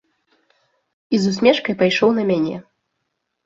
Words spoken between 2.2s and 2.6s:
мяне.